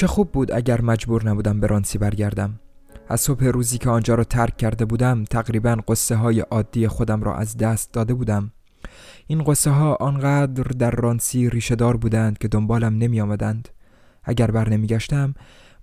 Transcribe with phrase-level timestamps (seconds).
[0.00, 2.60] چه خوب بود اگر مجبور نبودم به رانسی برگردم.
[3.08, 7.36] از صبح روزی که آنجا را ترک کرده بودم تقریبا قصه های عادی خودم را
[7.36, 8.52] از دست داده بودم.
[9.26, 13.68] این قصه ها آنقدر در رانسی ریشه دار بودند که دنبالم نمی آمدند
[14.24, 15.34] اگر بر نمی گشتم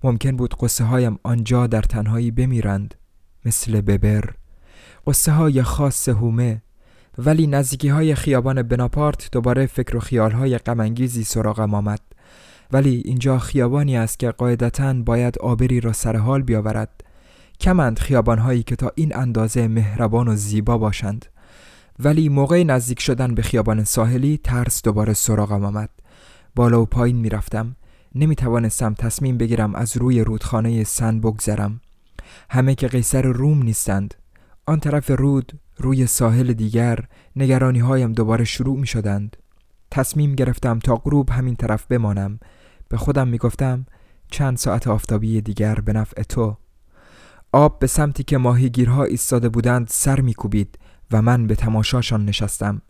[0.04, 2.96] ممکن بود قصه هایم آنجا در تنهایی بمیرند
[3.46, 4.34] مثل ببر.
[5.08, 6.62] قصه های خاص هومه
[7.18, 12.00] ولی نزدیکی های خیابان بناپارت دوباره فکر و خیال های غمانگیزی سراغم آمد.
[12.72, 17.04] ولی اینجا خیابانی است که قاعدتا باید آبری را سر حال بیاورد.
[17.60, 21.26] کمند خیابانهایی که تا این اندازه مهربان و زیبا باشند.
[22.00, 25.90] ولی موقع نزدیک شدن به خیابان ساحلی ترس دوباره سراغم آمد.
[26.56, 27.76] بالا و پایین می‌رفتم.
[28.16, 31.82] نمی توانستم تصمیم بگیرم از روی رودخانه سن بگذرم.
[32.50, 34.14] همه که قیصر روم نیستند.
[34.66, 37.00] آن طرف رود روی ساحل دیگر
[37.36, 39.38] نگرانی هایم دوباره شروع می شدند
[39.92, 42.40] تصمیم گرفتم تا غروب همین طرف بمانم.
[42.90, 43.86] به خودم می گفتم
[44.32, 46.58] چند ساعت آفتابی دیگر به نفع تو.
[47.52, 50.80] آب به سمتی که ماهیگیرها ایستاده بودند سر میکوبید
[51.12, 52.82] و من به تماشاشان نشستم.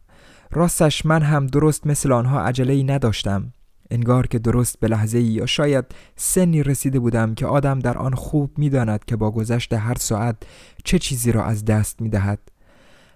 [0.52, 3.54] راستش من هم درست مثل آنها عجله نداشتم.
[3.92, 5.86] انگار که درست به لحظه ای یا شاید
[6.16, 10.36] سنی رسیده بودم که آدم در آن خوب می‌داند که با گذشت هر ساعت
[10.84, 12.40] چه چیزی را از دست می‌دهد.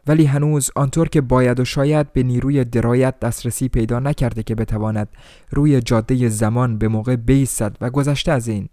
[0.08, 5.08] ولی هنوز آنطور که باید و شاید به نیروی درایت دسترسی پیدا نکرده که بتواند
[5.52, 8.70] روی جاده زمان به موقع بیستد و گذشته از این.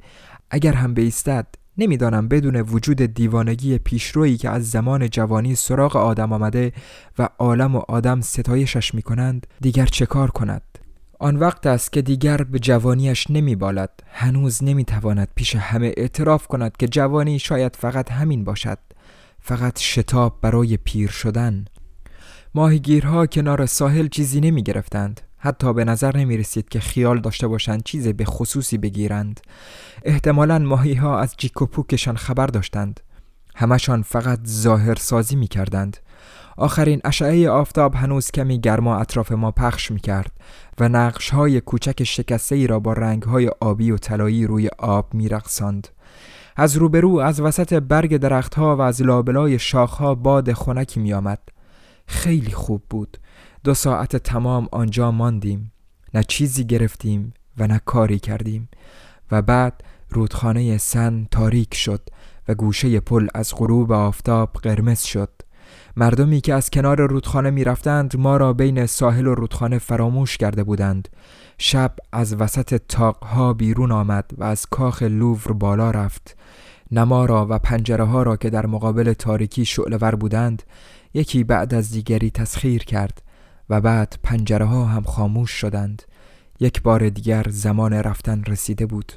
[0.51, 1.47] اگر هم بیستد
[1.79, 6.73] نمی‌دانم بدون وجود دیوانگی پیشرویی که از زمان جوانی سراغ آدم آمده
[7.19, 10.63] و عالم و آدم ستایشش می کنند دیگر چه کار کند؟
[11.19, 16.47] آن وقت است که دیگر به جوانیش نمی بالد هنوز نمی تواند پیش همه اعتراف
[16.47, 18.79] کند که جوانی شاید فقط همین باشد.
[19.41, 21.65] فقط شتاب برای پیر شدن.
[22.55, 27.83] ماهیگیرها کنار ساحل چیزی نمی گرفتند حتی به نظر نمی رسید که خیال داشته باشند
[27.83, 29.41] چیز به خصوصی بگیرند.
[30.03, 33.01] احتمالا ماهی ها از جیک و پوکشان خبر داشتند.
[33.55, 35.97] همشان فقط ظاهر سازی می کردند
[36.57, 40.33] آخرین اشعه آفتاب هنوز کمی گرما اطراف ما پخش می کرد
[40.79, 45.15] و نقش های کوچک شکسته ای را با رنگ های آبی و طلایی روی آب
[45.15, 45.89] می رقصاند.
[46.61, 51.39] از روبرو از وسط برگ درختها و از لابلای شاخها باد خنکی می آمد.
[52.07, 53.17] خیلی خوب بود.
[53.65, 55.73] دو ساعت تمام آنجا ماندیم.
[56.15, 58.69] نه چیزی گرفتیم و نه کاری کردیم.
[59.31, 62.01] و بعد رودخانه سن تاریک شد
[62.49, 65.31] و گوشه پل از غروب آفتاب قرمز شد.
[65.97, 70.65] مردمی که از کنار رودخانه می رفتند ما را بین ساحل و رودخانه فراموش کرده
[70.65, 71.09] بودند.
[71.59, 76.37] شب از وسط تاقها بیرون آمد و از کاخ لوور بالا رفت.
[76.93, 80.63] نما را و پنجره ها را که در مقابل تاریکی شعلور بودند
[81.15, 83.23] یکی بعد از دیگری تسخیر کرد
[83.71, 86.03] و بعد پنجره ها هم خاموش شدند.
[86.61, 89.13] یک بار دیگر زمان رفتن رسیده بود.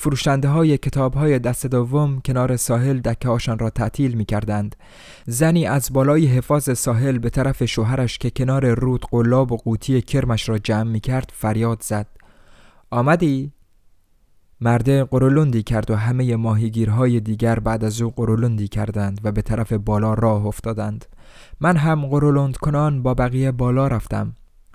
[0.00, 4.76] فروشنده های کتاب های دست دوم کنار ساحل دکه هاشان را تعطیل می کردند.
[5.26, 10.48] زنی از بالای حفاظ ساحل به طرف شوهرش که کنار رود قلاب و قوطی کرمش
[10.48, 12.06] را جمع می کرد فریاد زد.
[12.90, 13.52] آمدی؟
[14.60, 19.72] مرده قرولندی کرد و همه ماهیگیرهای دیگر بعد از او قرولندی کردند و به طرف
[19.72, 21.04] بالا راه افتادند.
[21.60, 24.34] من هم قرولند کنان با بقیه بالا رفتم.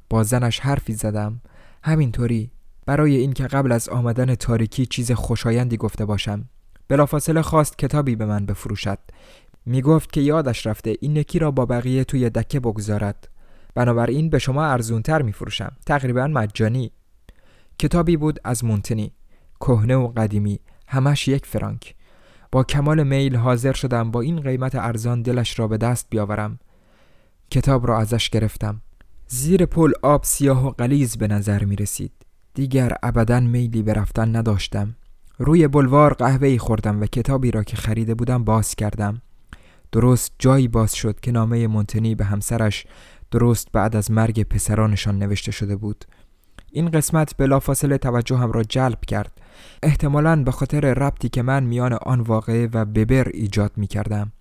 [0.10, 1.42] با زنش حرفی زدم.
[1.84, 2.53] همینطوری.
[2.86, 6.50] برای اینکه قبل از آمدن تاریکی چیز خوشایندی گفته باشم.
[6.88, 9.00] بلافاصله خواست کتابی به من بفروشد.
[9.66, 13.30] می گفت که یادش رفته این نکی را با بقیه توی دکه بگذارد.
[13.76, 16.92] بنابراین به شما ارزونتر می فروشم تقریبا مجانی.
[17.80, 19.14] کتابی بود از مونتنی.
[19.60, 20.60] کهنه و قدیمی.
[20.88, 21.96] همش یک فرانک.
[22.52, 26.60] با کمال میل حاضر شدم با این قیمت ارزان دلش را به دست بیاورم.
[27.52, 28.82] کتاب را ازش گرفتم.
[29.28, 32.12] زیر پل آب سیاه و قلیز به نظر می رسید
[32.54, 34.96] دیگر ابدا میلی به رفتن نداشتم.
[35.38, 39.22] روی بلوار قهوه خوردم و کتابی را که خریده بودم باز کردم.
[39.92, 42.86] درست جایی باز شد که نامه مونتنی به همسرش
[43.32, 46.06] درست بعد از مرگ پسرانشان نوشته شده بود.
[46.72, 49.42] این قسمت بلافاصله توجهم را جلب کرد.
[49.84, 54.32] احتمالا به خاطر ربطی که من میان آن واقعه و ببر ایجاد می کردم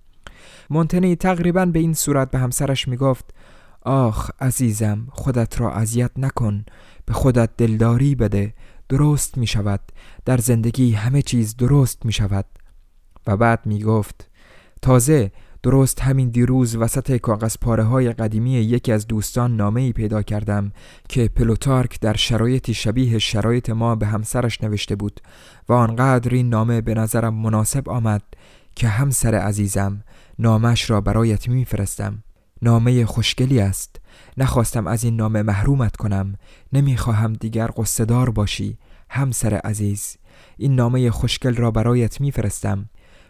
[0.70, 3.34] مونتنی تقریبا به این صورت به همسرش می گفت
[3.82, 6.64] آخ عزیزم خودت را اذیت نکن.
[7.12, 8.54] به خودت دلداری بده
[8.88, 9.80] درست می شود.
[10.24, 12.44] در زندگی همه چیز درست می شود.
[13.26, 14.30] و بعد می گفت
[14.82, 15.32] تازه
[15.62, 20.72] درست همین دیروز وسط کاغذ پاره های قدیمی یکی از دوستان نامه ای پیدا کردم
[21.08, 25.20] که پلوتارک در شرایطی شبیه شرایط ما به همسرش نوشته بود
[25.68, 28.22] و آنقدر این نامه به نظرم مناسب آمد
[28.74, 30.04] که همسر عزیزم
[30.38, 32.22] نامش را برایت میفرستم.
[32.62, 34.00] نامه خوشگلی است.
[34.36, 36.34] نخواستم از این نامه محرومت کنم.
[36.72, 38.78] نمی‌خواهم دیگر قصدار باشی
[39.10, 40.16] همسر عزیز.
[40.56, 42.88] این نامه خوشگل را برایت میفرستم.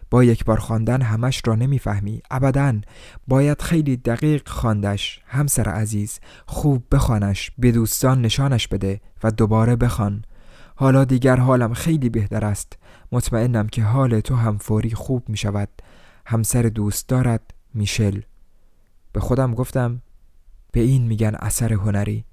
[0.09, 2.21] با یک بار خواندن همش را نمی‌فهمی.
[2.31, 2.73] ابدا.
[3.27, 5.21] باید خیلی دقیق خواندش.
[5.25, 10.25] همسر عزیز خوب بخوانش به دوستان نشانش بده و دوباره بخوان.
[10.75, 12.77] حالا دیگر حالم خیلی بهتر است.
[13.11, 15.69] مطمئنم که حال تو هم فوری خوب می شود
[16.25, 18.21] همسر دوست دارد میشل.
[19.13, 20.01] به خودم گفتم
[20.71, 22.25] به این میگن اثر هنری.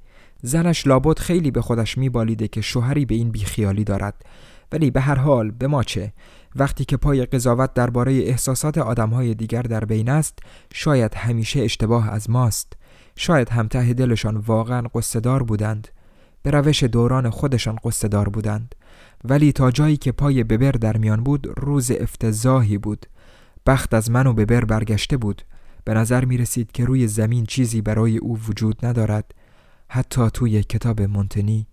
[0.42, 4.14] زنش لابد خیلی به خودش میبالیده که شوهری به این بیخیالی دارد.
[4.72, 6.12] ولی به هر حال به ما چه؟
[6.56, 10.38] وقتی که پای قضاوت درباره احساسات آدمهای دیگر در بین است
[10.72, 12.72] شاید همیشه اشتباه از ماست.
[13.16, 15.88] شاید هم ته دلشان واقعا قصدار بودند.
[16.42, 18.74] به روش دوران خودشان قصدار بودند.
[19.24, 23.06] ولی تا جایی که پای ببر در میان بود روز افتضاحی بود.
[23.66, 25.42] بخت از من و ببر برگشته بود.
[25.84, 29.34] به نظر می رسید که روی زمین چیزی برای او وجود ندارد
[29.88, 31.66] حتی توی کتاب مونتنی.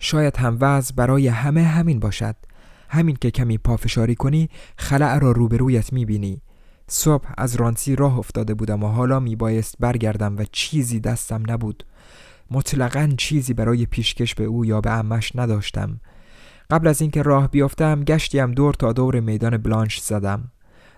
[0.00, 2.36] شاید هم وضع برای همه همین باشد.
[2.88, 6.40] همین که کمی پافشاری کنی خلع را روبرویت می‌بینی
[6.88, 11.86] صبح از رانسی راه افتاده بودم و حالا میبایست برگردم و چیزی دستم نبود.
[12.50, 16.00] مطلقا چیزی برای پیشکش به او یا به امش نداشتم.
[16.70, 20.50] قبل از اینکه راه بیافتم گشتیم دور تا دور میدان بلانش زدم.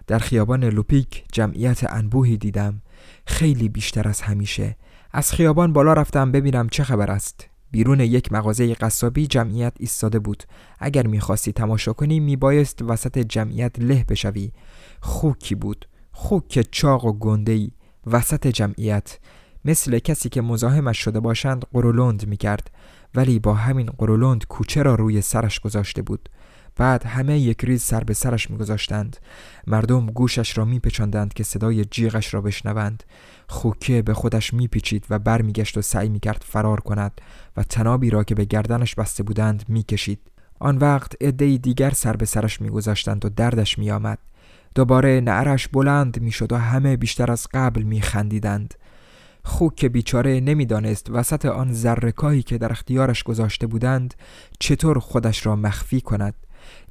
[0.06, 2.83] در خیابان لوپیک جمعیت انبوهی دیدم.
[3.27, 4.77] خیلی بیشتر از همیشه.
[5.12, 7.49] از خیابان بالا رفتم ببینم چه خبر است.
[7.71, 10.43] بیرون یک مغازه قصابی جمعیت ایستاده بود.
[10.79, 14.53] اگر می‌خواستی تماشا کنی میبایست وسط جمعیت له بشوی.
[15.01, 15.89] خوکی بود.
[16.12, 17.73] خوک چاق و گندهی
[18.06, 19.19] وسط جمعیت.
[19.65, 22.71] مثل کسی که مزاحمش شده باشند قرولند می‌کرد.
[23.15, 26.29] ولی با همین قرولند کوچه را روی سرش گذاشته بود.
[26.76, 29.17] بعد همه یک ریز سر به سرش میگذاشتند.
[29.67, 33.03] مردم گوشش را میپچاندند که صدای جیغش را بشنوند.
[33.49, 37.21] خوکه به خودش میپیچید و برمیگشت و سعی می‌کرد فرار کند
[37.56, 40.21] و تنابی را که به گردنش بسته بودند می‌کشید.
[40.59, 44.19] آن وقت عدهای دیگر سر به سرش میگذاشتند و دردش میآمد.
[44.75, 48.75] دوباره نعرش بلند می‌شد و همه بیشتر از قبل میخندیدند.
[49.44, 54.15] خوک بیچاره نمی‌دانست وسط آن زرکایی که در اختیارش گذاشته بودند
[54.58, 56.34] چطور خودش را مخفی کند.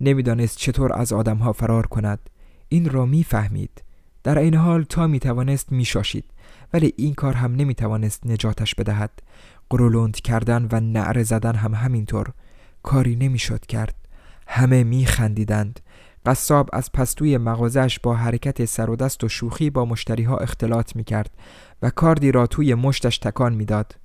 [0.01, 2.30] نمی‌دانست چطور از آدمها فرار کند.
[2.70, 3.84] این را می‌فهمید.
[4.24, 6.25] در این حال تا می‌توانست میشاشید
[6.74, 9.12] ولی این کار هم نمی‌توانست نجاتش بدهد.
[9.70, 12.34] قرولند کردن و نعره زدن هم همینطور.
[12.84, 13.96] کاری نمی‌شد کرد.
[14.48, 15.80] همه میخندیدند.
[16.25, 21.30] قصاب از پستوی مغازش با حرکت سر و دست و شوخی با مشتریها اختلاط می‌کرد
[21.82, 23.96] و کاردی را توی مشتش تکان می‌داد.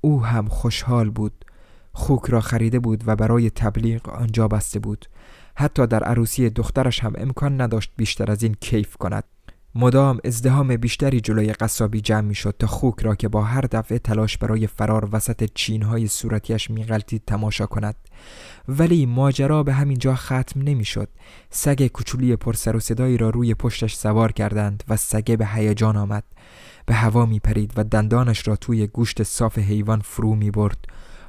[0.00, 1.44] او هم خوشحال بود.
[1.92, 5.06] خوک را خریده بود و برای تبلیغ آنجا بسته بود.
[5.60, 9.24] حتی در عروسی دخترش هم امکان نداشت بیشتر از این کیف کند.
[9.74, 13.98] مدام ازدهام بیشتری جلوی قصابی جمع می شد تا خوک را که با هر دفعه
[13.98, 17.94] تلاش برای فرار وسط چینهای صورتیش میغلطید تماشا کند.
[18.68, 21.08] ولی ماجرا به همین جا ختم نمی شد
[21.50, 26.24] سگ کوچولی پرسر و صدایی را روی پشتش سوار کردند و سگه به هیجان آمد.
[26.86, 30.78] به هوا می پرید و دندانش را توی گوشت صاف حیوان فرو می برد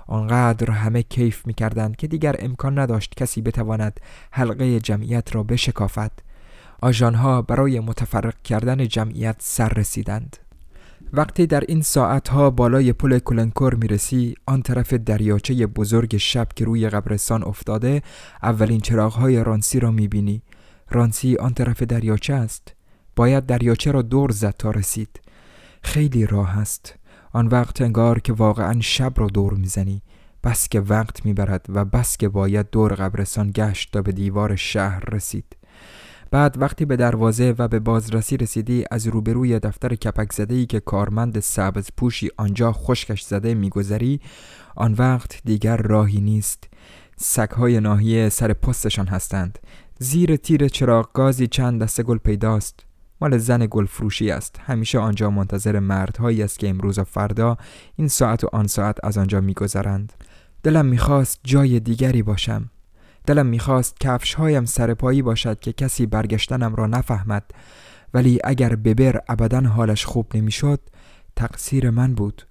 [0.10, 4.00] آنقدر همه کیف می کردند که دیگر امکان نداشت کسی بتواند
[4.32, 6.12] حلقه جمعیت را بشکافد.
[6.82, 10.38] آژانها برای متفرق کردن جمعیت سر رسیدند.
[11.14, 16.90] وقتی در این ساعتها بالای پل کلنکور می‌رسی آن طرف دریاچه بزرگ شب که روی
[16.90, 18.02] قبرستان افتاده
[18.44, 20.42] اولین چراغهای رانسی را می‌بینی.
[20.90, 22.76] رانسی آن طرف دریاچه است.
[23.16, 25.20] باید دریاچه را دور زد تا رسید.
[25.82, 26.99] خیلی راه است.
[27.34, 30.02] آن وقت انگار که واقعا شب را دور می‌زنی
[30.44, 35.04] بس که وقت می‌برد و بس که باید دور قبرستان گشت تا به دیوار شهر
[35.06, 35.56] رسید.
[36.32, 40.80] بعد وقتی به دروازه و به بازرسی رسیدی از روبروی دفتر کپک زده ای که
[40.80, 44.20] کارمند سبز پوشی آنجا خشکش زده میگذری
[44.76, 46.64] آن وقت دیگر راهی نیست.
[47.18, 49.60] سگهای ناحیه سر پستشان هستند.
[50.00, 52.89] زیر تیر چراغ گازی چند دسته گل پیداست.
[53.22, 54.60] مال زن گل فروشی است.
[54.66, 57.58] همیشه آنجا منتظر مردهایی است که امروز و فردا
[57.96, 60.14] این ساعت و آن ساعت از آنجا میگذرند.
[60.64, 62.70] دلم می‌خواست جای دیگری باشم.
[63.26, 67.44] دلم می‌خواست کفش هایم سرپایی باشد که کسی برگشتنم را نفهمد.
[68.14, 70.80] ولی اگر ببر ابدا حالش خوب نمی‌شد
[71.36, 72.42] تقصیر من بود.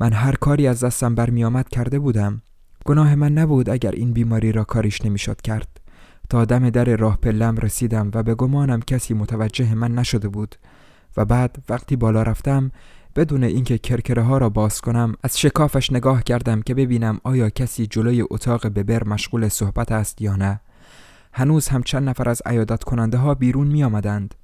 [0.00, 2.42] من هر کاری از دستم برمیآمد کرده بودم.
[2.84, 5.80] گناه من نبود اگر این بیماری را کاریش نمی‌شد کرد.
[6.28, 10.56] تا دم در راه پلم رسیدم و به گمانم کسی متوجه من نشده بود.
[11.16, 12.70] و بعد وقتی بالا رفتم
[13.16, 17.86] بدون اینکه کرکره ها را باز کنم از شکافش نگاه کردم که ببینم آیا کسی
[17.86, 20.60] جلوی اتاق ببر مشغول صحبت است یا نه.
[21.32, 24.34] هنوز هم چند نفر از عیادت کننده ها بیرون می آمدند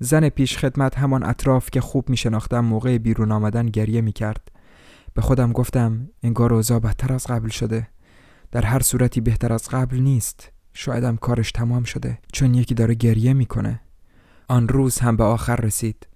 [0.00, 4.50] زن پیش خدمت همان اطراف که خوب می شناختم موقع بیرون آمدن گریه می کرد
[5.14, 7.88] به خودم گفتم انگار اوضاع بدتر از قبل شده.
[8.50, 10.51] در هر صورتی بهتر از قبل نیست.
[10.74, 13.80] شایدم کارش تمام شده چون یکی داره گریه می‌کنه.
[14.48, 16.06] آن روز هم به آخر رسید.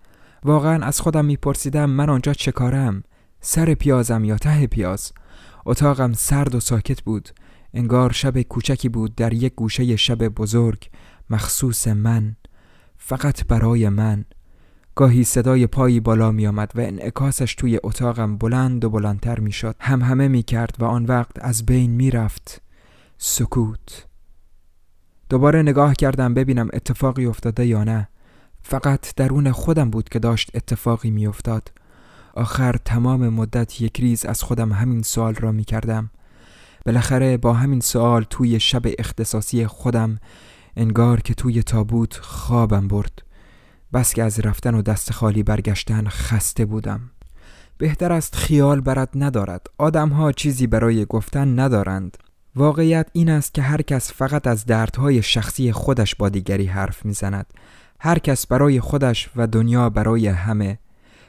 [0.45, 3.03] واقعا از خودم میپرسیدم من آنجا چه کارم؟
[3.41, 5.13] سر پیازم یا ته پیاز؟
[5.67, 7.29] اتاقم سرد و ساکت بود.
[7.75, 10.89] انگار شب کوچکی بود در یک گوشه شب بزرگ
[11.31, 12.37] مخصوص من.
[12.97, 14.25] فقط برای من.
[14.95, 19.77] گاهی صدای پایی بالا می آمد و انعکاسش توی اتاقم بلند و بلندتر می شد
[19.81, 22.63] هم همه می کرد و آن وقت از بین می رفت
[23.19, 24.06] سکوت.
[25.28, 28.09] دوباره نگاه کردم ببینم اتفاقی افتاده یا نه.
[28.62, 31.73] فقط درون خودم بود که داشت اتفاقی میافتاد.
[32.35, 36.11] آخر تمام مدت یک ریز از خودم همین سوال را می کردم
[36.87, 40.18] بالاخره با همین سوال توی شب اختصاصی خودم
[40.76, 43.23] انگار که توی تابوت خوابم برد.
[43.92, 47.00] بس که از رفتن و دست خالی برگشتن خسته بودم.
[47.78, 49.66] بهتر است خیال برد ندارد.
[49.78, 52.16] آدمها چیزی برای گفتن ندارند.
[52.57, 57.47] واقعیت این است که هر کس فقط از دردهای شخصی خودش با دیگری حرف می‌زند.
[58.01, 60.79] هر کس برای خودش و دنیا برای همه.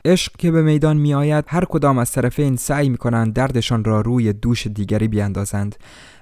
[0.06, 4.02] عشق که به میدان می آید هر کدام از طرفین سعی می کنند دردشان را
[4.02, 5.76] روی دوش دیگری بیاندازند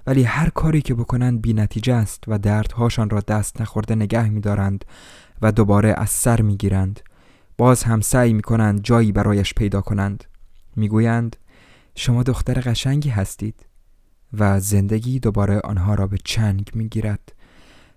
[0.08, 4.42] ولی هر کاری که بکنند بی نتیجه است و دردهاشان را دست نخورده نگه می
[4.42, 4.86] دارند
[5.42, 7.00] و دوباره از سر می گیرند
[7.58, 10.24] باز هم سعی می کنند جایی برایش پیدا کنند.
[10.76, 11.36] می گویند
[11.96, 13.66] شما دختر قشنگی هستید.
[14.34, 17.34] و زندگی دوباره آنها را به چنگ می گیرد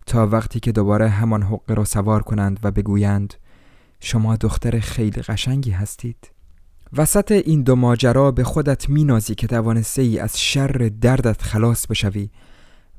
[0.06, 3.34] تا وقتی که دوباره همان حقه را سوار کنند و بگویند
[4.00, 6.30] شما دختر خیلی قشنگی هستید.
[6.96, 12.30] وسط این دو ماجرا به خودت مینازی که توانسته ای از شر دردت خلاص بشوی.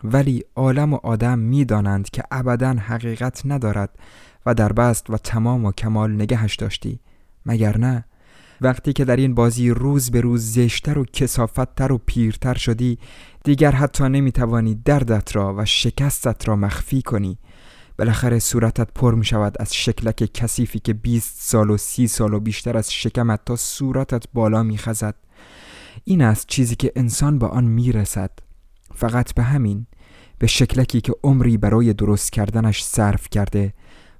[0.03, 4.00] ولی عالم و آدم می‌دانند که ابدا حقیقت ندارد
[4.45, 7.00] و در بست و تمام و کمال نگهش داشتی.
[7.45, 8.05] مگر نه؟
[8.62, 12.98] وقتی که در این بازی روز به روز زشتر و کسافتتر و پیرتر شدی
[13.44, 17.38] دیگر حتی نمی‌توانی دردت را و شکستت را مخفی کنی
[17.98, 22.39] بالاخره صورتت پر می شود از شکلک کثیفی که 20 سال و سی سال و
[22.39, 25.16] بیشتر از شکمت تا صورتت بالا می خزد.
[26.04, 28.32] این است چیزی که انسان به آن می رسد.
[28.96, 29.86] فقط به همین
[30.38, 33.74] به شکلکی که عمری برای درست کردنش صرف کرده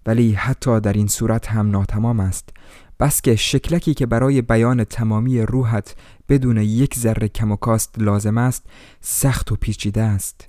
[0.06, 2.50] ولی حتی در این صورت هم ناتمام است
[3.00, 5.96] بس که شکلکی که برای بیان تمامی روحت
[6.30, 8.66] بدون یک ذره کم و کاست لازم است
[9.02, 10.48] سخت و پیچیده است.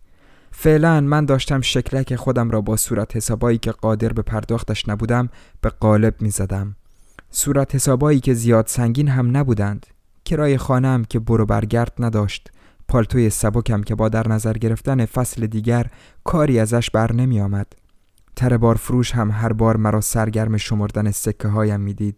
[0.52, 5.28] فعلا من داشتم شکلک خودم را با صورت حسابایی که قادر به پرداختش نبودم
[5.60, 6.76] به قالب می زدم.
[7.30, 9.86] صورت حسابایی که زیاد سنگین هم نبودند.
[10.24, 12.50] کرای خانم که برو برگرد نداشت.
[12.88, 15.86] پالتوی سبکم که با در نظر گرفتن فصل دیگر
[16.24, 17.66] کاری ازش بر نمی آمد
[18.40, 22.16] تر بار فروش هم هر بار مرا سرگرم شمردن سکه هایم می‌دید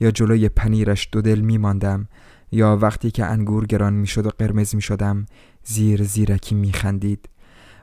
[0.00, 2.08] یا جلوی پنیرش دو دل می ماندم
[2.52, 5.26] یا وقتی که انگور گران می شد و قرمز می شدم
[5.64, 7.28] زیر زیرکی می خندید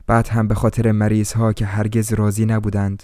[0.06, 3.02] بعد هم به خاطر مریض ها که هرگز راضی نبودند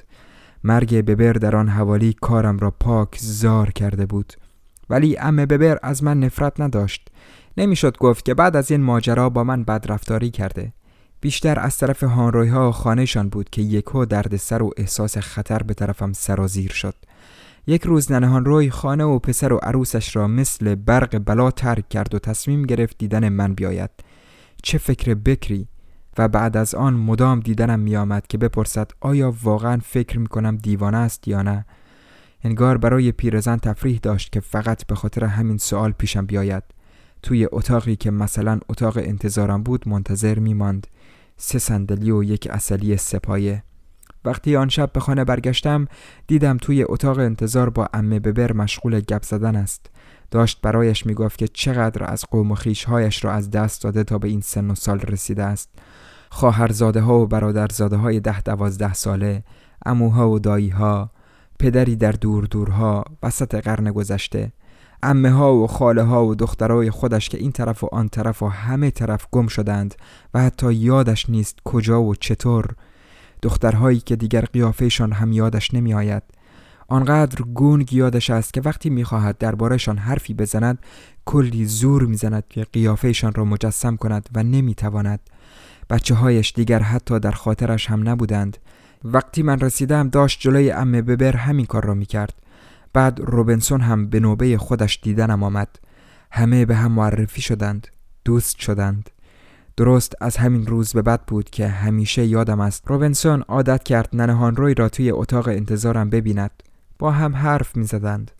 [0.64, 4.33] مرگ ببر در آن حوالی کارم را پاک زار کرده بود.
[4.90, 7.09] ولی ام ببر از من نفرت نداشت.
[7.57, 10.73] نمی‌شد گفت که بعد از این ماجرا با من بدرفتاری کرده.
[11.20, 15.75] بیشتر از طرف هانروی ها خانهشان بود که یکو درد سر و احساس خطر به
[15.75, 16.94] طرفم سرازیر شد.
[17.66, 22.14] یک روز ننهان روی خانه و پسر و عروسش را مثل برق بلا ترک کرد
[22.14, 23.90] و تصمیم گرفت دیدن من بیاید.
[24.62, 25.68] چه فکر بکری؟
[26.18, 31.28] و بعد از آن مدام دیدنم میآمد که بپرسد آیا واقعا فکر می‌کنم دیوانه است
[31.28, 31.64] یا نه؟
[32.44, 36.62] انگار برای پیرزن تفریح داشت که فقط به خاطر همین سوال پیشم بیاید.
[37.22, 40.87] توی اتاقی که مثلا اتاق انتظارم بود منتظر میماند.
[41.37, 43.62] سه صندلی و یک اصلی سپایه.
[44.25, 45.88] وقتی آن شب به خانه برگشتم
[46.26, 49.90] دیدم توی اتاق انتظار با امه ببر مشغول گپ زدن است.
[50.30, 54.28] داشت برایش می‌گفت که چقدر از قوم و خیشهایش را از دست داده تا به
[54.28, 55.68] این سن و سال رسیده است.
[56.30, 59.44] خواهرزاده ها و برادرزاده های ده دوازده ساله
[59.87, 61.10] اموها و دایی ها
[61.58, 64.52] پدری در دور دورها وسط قرن گذشته.
[65.02, 68.48] امه ها و خاله ها و دخترای خودش که این طرف و آن طرف و
[68.48, 69.94] همه طرف گم شدند
[70.34, 72.66] و حتی یادش نیست کجا و چطور.
[73.42, 76.22] دخترهایی که دیگر قیافهشان هم یادش نمی آید
[76.88, 80.78] آنقدر گونگ یادش است که وقتی می‌خواهد دربارهشان حرفی بزند
[81.24, 85.20] کلی زور می‌زند که قیافهشان را مجسم کند و نمی‌تواند.
[85.90, 88.58] بچه هایش دیگر حتی در خاطرش هم نبودند.
[89.04, 92.34] وقتی من رسیدم داشت جلوی امه ببر همین کار را می‌کرد.
[92.98, 95.68] بعد روبنسون هم به نوبه خودش دیدنم آمد.
[96.30, 97.86] همه به هم معرفی شدند
[98.24, 99.10] دوست شدند.
[99.76, 102.84] درست از همین روز به بعد بود که همیشه یادم است.
[102.86, 106.50] روبنسون عادت کرد ننهان روی را توی اتاق انتظارم ببیند.
[106.98, 108.30] با هم حرف می زدند.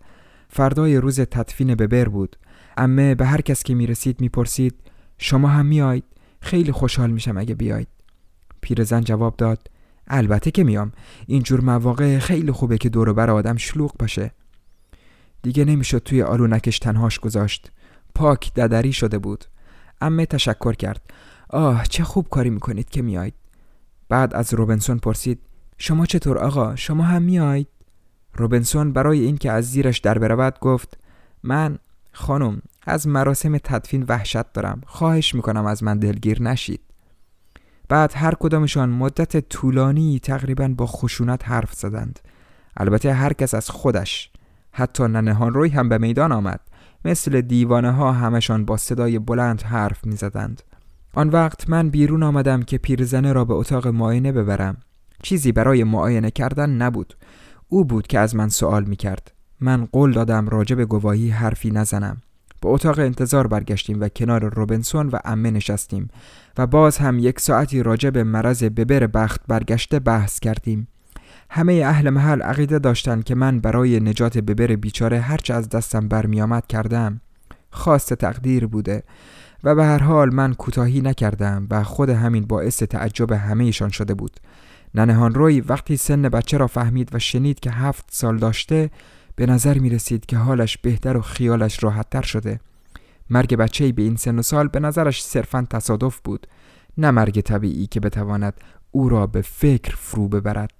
[0.49, 2.35] فردای روز تدفین ببر بود.
[2.77, 4.75] امه به هر کس که می رسید می پرسید
[5.17, 6.05] شما هم میایید
[6.41, 7.87] خیلی خوشحال میشم اگه بیاید.
[8.61, 9.67] پیرزن جواب داد
[10.07, 10.91] البته که میام
[11.27, 14.31] اینجور مواقع خیلی خوبه که دور بر آدم شلوغ باشه.
[15.41, 17.71] دیگه نمی‌شد توی آلونکش تنهاش گذاشت.
[18.15, 19.45] پاک ددری شده بود.
[20.01, 21.01] امه تشکر کرد.
[21.49, 23.33] آه چه خوب کاری می‌کنید که میایید
[24.09, 25.39] بعد از روبنسون پرسید
[25.77, 27.67] شما چطور آقا؟ شما هم میایید
[28.33, 30.97] روبنسون برای اینکه از زیرش در برود گفت
[31.43, 31.79] من
[32.11, 34.81] خانم از مراسم تدفین وحشت دارم.
[34.85, 36.81] خواهش می‌کنم از من دلگیر نشید.
[37.89, 42.19] بعد هر کدامشان مدت طولانی تقریبا با خشونت حرف زدند.
[42.77, 44.31] البته هر کس از خودش
[44.71, 46.59] حتی ننهان روی هم به میدان آمد.
[47.05, 50.61] مثل دیوانه ها همشان با صدای بلند حرف می زدند.
[51.13, 54.77] آن وقت من بیرون آمدم که پیرزنه را به اتاق معاینه ببرم.
[55.23, 57.13] چیزی برای معاینه کردن نبود.
[57.67, 61.71] او بود که از من سوال می کرد من قول دادم راجع به گواهی حرفی
[61.71, 62.17] نزنم.
[62.61, 66.07] به اتاق انتظار برگشتیم و کنار روبنسون و امه نشستیم
[66.57, 70.87] و باز هم یک ساعتی راجع به مرض ببر بخت برگشته بحث کردیم.
[71.49, 76.67] همه اهل محل عقیده داشتند که من برای نجات ببر بیچاره هرچه از دستم برمیآمد
[76.67, 77.21] کردم.
[77.71, 79.03] خواست تقدیر بوده
[79.63, 84.39] و به هر حال من کوتاهی نکردم و خود همین باعث تعجب همهشان شده بود.
[84.95, 88.89] ننهان روی وقتی سن بچه را فهمید و شنید که هفت سال داشته
[89.35, 92.59] به نظر می رسید که حالش بهتر و خیالش راحتتر شده.
[93.29, 96.47] مرگ بچه به این سن و سال به نظرش صرفا تصادف بود
[96.97, 98.53] نه مرگ طبیعی که بتواند
[98.91, 100.78] او را به فکر فرو ببرد.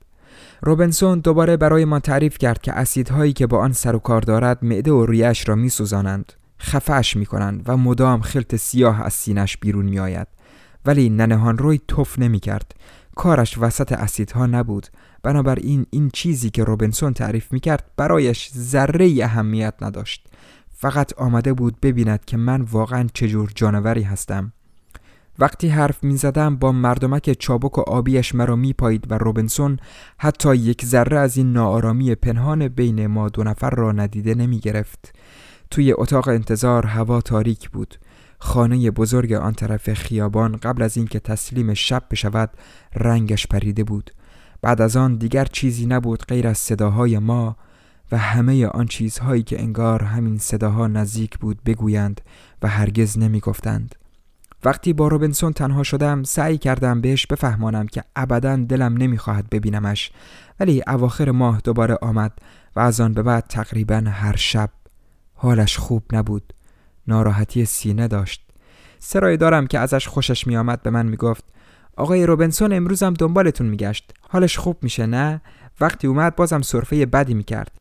[0.62, 4.66] روبنسون دوباره برای ما تعریف کرد که اسیدهایی که با آن سر و کار دارد
[4.66, 10.28] معده و ریش را میسوزانند خفش می‌کنند و مدام خلط سیاه از سینش بیرون میآید.
[10.86, 12.76] ولی ننهان روی توف نمی کرد
[13.16, 14.88] کارش وسط اسیدها نبود.
[15.24, 20.28] بنابراین این چیزی که روبنسون تعریف می کرد برایش ذره اهمیت نداشت.
[20.76, 24.54] فقط آمده بود ببیند که من واقعا چجور جانوری هستم.
[25.40, 29.78] وقتی حرف می زدم با مردمک چابک و آبیش مرا می پایید و روبنسون
[30.18, 35.16] حتی یک ذره از این ناآرامی پنهان بین ما دو نفر را ندیده نمی گرفت.
[35.72, 37.96] توی اتاق انتظار هوا تاریک بود
[38.40, 42.50] خانه بزرگ آن طرف خیابان قبل از اینکه تسلیم شب بشود
[42.96, 44.12] رنگش پریده بود
[44.62, 47.58] بعد از آن دیگر چیزی نبود غیر از صداهای ما
[48.12, 52.22] و همه آن چیزهایی که انگار همین صداها نزدیک بود بگویند
[52.62, 53.96] و هرگز نمی گفتند.
[54.64, 60.12] وقتی با روبنسون تنها شدم سعی کردم بهش بفهمانم که ابدا دلم نمی‌خواهد ببینمش.
[60.60, 62.32] ولی اواخر ماه دوباره آمد
[62.76, 64.70] و از آن به بعد تقریبا هر شب
[65.34, 66.54] حالش خوب نبود.
[67.08, 68.46] ناراحتی سینه داشت.
[69.00, 71.44] سرای دارم که ازش خوشش میآمد به من می‌گفت
[71.98, 74.14] آقای روبنسون امروزم دنبالتون میگشت.
[74.30, 75.42] حالش خوب میشه نه؟
[75.82, 77.72] وقتی اومد بازم صرفه بدی می‌کرد.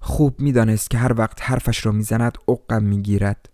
[0.00, 3.48] خوب می‌دانست که هر وقت حرفش را می‌زند عقم می‌گیرد.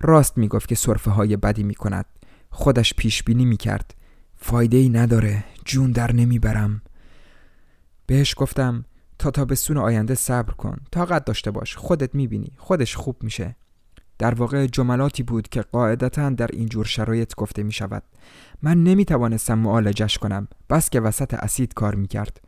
[0.00, 2.06] راست می‌گفت که صرفه های بدی می‌کند.
[2.50, 3.94] خودش پیش بینی می‌کرد.
[4.36, 5.44] فایده ای نداره.
[5.64, 6.82] جون در نمی‌برم.
[8.06, 8.84] بهش گفتم
[9.18, 10.76] تا تابستون آینده صبر کن.
[10.92, 11.76] طاقت داشته باش.
[11.76, 12.52] خودت می‌بینی.
[12.56, 13.56] خودش خوب میشه.
[14.18, 18.02] در واقع جملاتی بود که قاعدتا در اینجور شرایط گفته می شود
[18.62, 20.48] من نمی توانستم معالجش کنم.
[20.70, 22.40] بس که وسط اسید کار می کرد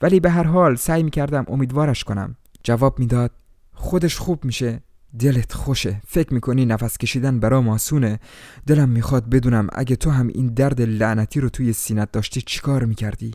[0.00, 2.36] ولی به هر حال سعی می کردم امیدوارش کنم.
[2.62, 3.30] جواب می‌داد
[3.74, 4.82] خودش خوب میشه.
[5.18, 6.00] دلت خوشه.
[6.06, 8.20] فکر می‌کنی نفس کشیدن برا ماسونه؟
[8.66, 13.34] دلم می‌خواد بدونم اگه تو هم این درد لعنتی رو توی سینت داشتی چیکار می‌کردی؟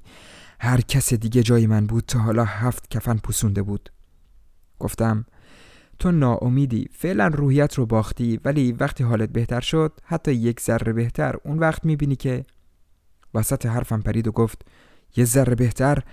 [0.59, 3.89] هر کس دیگه جای من بود تا حالا هفت کفن پوسونده بود.
[4.79, 5.25] گفتم
[5.99, 11.35] تو ناامیدی فعلا روحیت رو باختی ولی وقتی حالت بهتر شد حتی یک ذره بهتر
[11.43, 12.45] اون وقت می‌بینی که
[13.33, 14.61] وسط حرفم پرید و گفت
[15.15, 16.03] یه ذره بهتر؟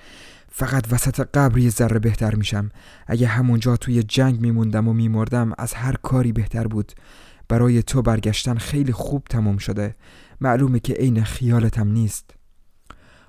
[0.57, 2.71] فقط وسط قبر یه ذره بهتر میشم.
[3.07, 6.93] اگه همونجا توی جنگ میموندم و میمردم از هر کاری بهتر بود.
[7.49, 9.95] برای تو برگشتن خیلی خوب تموم شده.
[10.41, 12.35] معلومه که عین خیالتم نیست.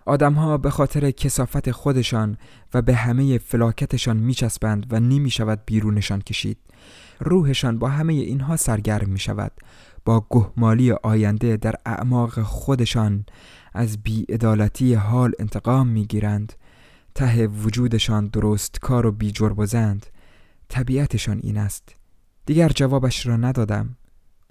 [0.06, 2.38] آدمها به خاطر کسافت خودشان
[2.74, 6.58] و به همه فلاکتشان میچسبند و نمی شود بیرونشان کشید.
[7.20, 9.52] روحشان با همه اینها سرگرم می شود
[10.06, 13.26] با گهمالی آینده در اعماق خودشان
[13.74, 16.54] از بیعدالتی حال انتقام می گیرند
[17.16, 20.06] ته وجودشان درست کار و بی جربزند
[20.70, 21.96] طبیعتشان این است.
[22.46, 23.98] دیگر جوابش را ندادم.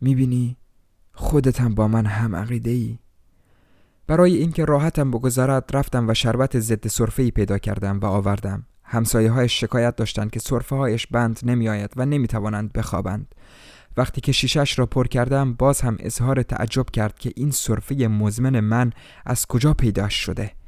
[0.01, 0.57] می‌بینی؟
[1.13, 2.99] خودتم با من هم عقیده ای
[4.07, 8.67] برای اینکه راحتم بگذارد رفتم و شربت ضد سرفه پیدا کردم و آوردم.
[8.85, 13.35] همسایه های شکایت داشتند که سرفه هایش بند نمی آید و نمی توانند بخوابند.
[13.97, 18.61] وقتی که شیشش را پر کردم باز هم اظهار تعجب کرد که این سرفه مزمن
[18.61, 18.93] من
[19.27, 20.64] از کجا پیداش شده؟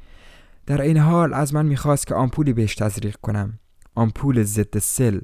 [0.67, 3.59] در این حال از من می‌خواست که آمپولی بهش تزریق کنم.
[3.95, 5.19] آمپول ضد سل.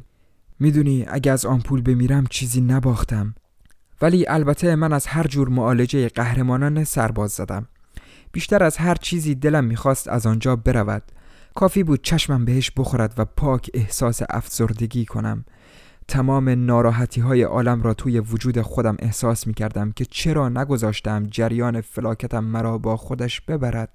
[0.60, 3.36] می‌دونی اگه از آمپول بمیرم چیزی نباختم.
[4.02, 7.68] ولی البته من از هر جور معالجه قهرمانان سرباز زدم.
[8.32, 11.04] بیشتر از هر چیزی دلم می‌خواست از آنجا برود.
[11.56, 15.46] کافی بود چشمم بهش بخورد و پاک احساس افزردگی کنم.
[16.08, 21.82] تمام ناراحتی های عالم را توی وجود خودم احساس می کردم که چرا نگذاشتم جریان
[21.82, 23.90] فلاکتم مرا با خودش ببرد.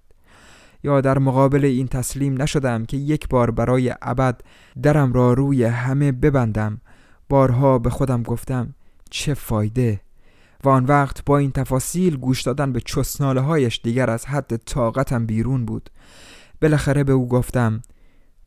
[0.83, 4.41] یا در مقابل این تسلیم نشدم که یک بار برای ابد
[4.83, 6.81] درم را روی همه ببندم.
[7.29, 8.75] بارها به خودم گفتم
[9.11, 10.01] چه فایده!
[10.65, 15.27] و آن وقت با این تفاصیل گوش دادن به چسناله هایش دیگر از حد طاقتم
[15.27, 15.91] بیرون بود.
[16.63, 17.83] بالاخره به او گفتم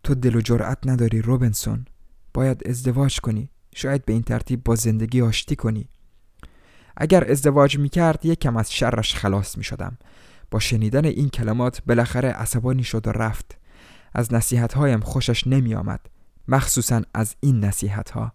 [0.04, 1.86] تو دل و جرأت نداری روبنسون
[2.34, 3.50] باید ازدواج کنی.
[3.76, 5.90] شاید به این ترتیب با زندگی آشتی کنی.
[6.98, 8.26] اگر ازدواج می کرد
[8.58, 9.98] از شرش خلاص می شدم
[10.52, 13.58] با شنیدن این کلمات بالاخره عصبانی شد و رفت.
[14.14, 16.00] از نصیحت هایم خوشش نمی آمد
[16.48, 18.34] مخصوصا از این نصیحت ها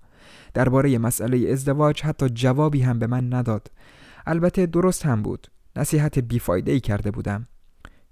[0.54, 3.70] درباره مسئله ازدواج حتی جوابی هم به من نداد.
[4.26, 7.48] البته درست هم بود نصیحت بیفایده ای کرده بودم.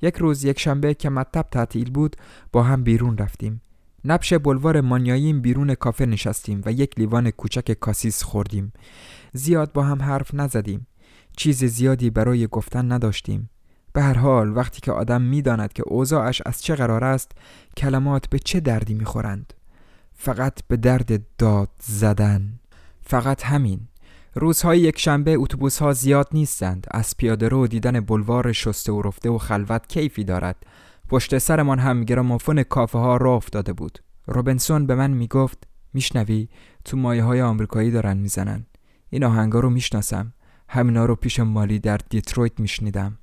[0.03, 2.17] یک روز یک شنبه که مطب تعطیل بود
[2.53, 3.61] با هم بیرون رفتیم.
[4.05, 8.73] نبش بلوار مانیاییم بیرون کافه نشستیم و یک لیوان کوچک کاسیس خوردیم.
[9.33, 10.87] زیاد با هم حرف نزدیم.
[11.37, 13.51] چیز زیادی برای گفتن نداشتیم.
[13.95, 17.33] به هر حال وقتی که آدم می‌داند که اوضاعش از چه قرار است
[17.77, 19.55] کلمات به چه دردی می‌خورند.
[20.13, 22.61] فقط به درد داد زدن.
[23.03, 23.81] فقط همین.
[24.35, 26.87] روزهای یک شنبه اتوبوس ها زیاد نیستند.
[26.91, 30.67] از پیاده رو دیدن بلوار شسته و رفته و خلوت کیفی دارد.
[31.09, 33.99] پشت سرمان هم گرامافون کافه ها را افتاده بود.
[34.27, 36.49] روبنسون به من می‌گفت میشنوی؟
[36.85, 38.67] تو مایه های آمریکایی دارن می‌زنن.
[39.11, 40.33] این آهنگا رو می‌شناسم.
[40.69, 43.19] همینا رو پیش مالی در دیترویت میشنیدم.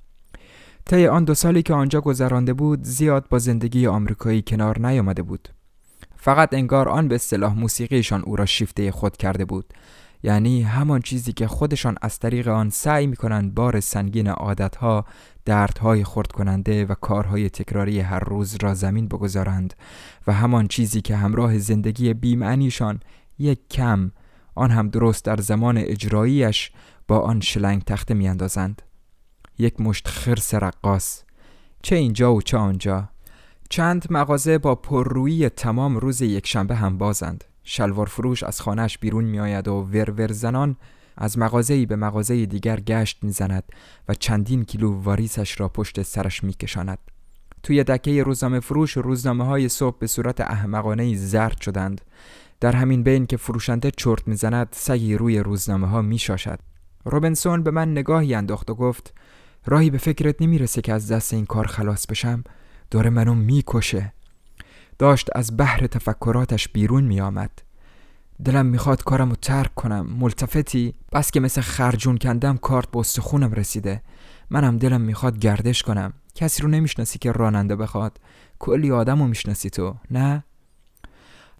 [0.86, 5.48] طی آن دو سالی که آنجا گذرانده بود زیاد با زندگی آمریکایی کنار نیامده بود
[6.16, 9.74] فقط انگار آن به اصطلاح موسیقیشان او را شیفته خود کرده بود
[10.22, 15.04] یعنی همان چیزی که خودشان از طریق آن سعی می کنند بار سنگین عادتها،
[15.44, 19.74] دردهای خورد کننده و کارهای تکراری هر روز را زمین بگذارند
[20.26, 23.00] و همان چیزی که همراه زندگی بیمعنیشان
[23.38, 24.10] یک کم
[24.54, 26.70] آن هم درست در زمان اجراییش
[27.08, 28.82] با آن شلنگ تخته میاندازند.
[29.58, 31.22] یک مشت خرس رقاص
[31.82, 33.08] چه اینجا و چه آنجا
[33.68, 39.40] چند مغازه با پررویی تمام روز یکشنبه هم بازند شلوار فروش از خانهش بیرون می
[39.40, 40.76] آید و ورور زنان
[41.16, 43.64] از مغازه‌ای به مغازه دیگر گشت می‌زند
[44.08, 46.98] و چندین کیلو واریسش را پشت سرش میکشاند.
[47.62, 52.00] توی دکه روزنامه فروش روزنامه های صبح به صورت احمقانه زرد شدند.
[52.60, 56.58] در همین بین که فروشنده چرت می‌زند سگی روی روزنامه ها میشاشد.
[57.04, 59.14] روبنسون به من نگاهی انداخت و گفت
[59.66, 62.44] راهی به فکرت نمی‌رسه که از دست این کار خلاص بشم؟
[62.90, 64.12] داره منو می‌کشه.
[64.98, 67.50] داشت از بحر تفکراتش بیرون میآمد.
[68.44, 73.52] دلم می‌خواد کارم رو ترک کنم ملتفتی بس که مثل خرجون کندم کارت به استخونم
[73.52, 74.02] رسیده.
[74.50, 76.12] منم دلم می‌خواد گردش کنم.
[76.34, 78.18] کسی رو نمی‌شناسی که راننده بخواد.
[78.58, 80.44] کلی آدم رو می‌شناسی تو نه؟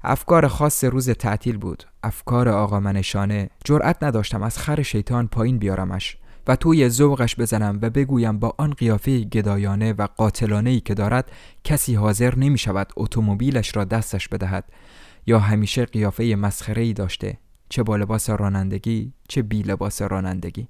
[0.05, 1.85] افکار خاص روز تعطیل بود.
[2.03, 6.17] افکار آقا منشانه جرأت نداشتم از خر شیطان پایین بیارمش.
[6.47, 11.31] و توی ذوقش بزنم و بگویم با آن قیافه گدایانه و قاتلانه ای که دارد
[11.65, 14.65] کسی حاضر نمی شود اتومبیلش را دستش بدهد
[15.27, 20.69] یا همیشه قیافه مسخره ای داشته چه با لباس رانندگی چه بی لباس رانندگی.